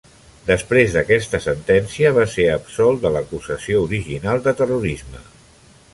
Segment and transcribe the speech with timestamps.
[0.45, 5.27] Després d'aquesta sentència, va ser absolt de l'acusació original de terrorisme.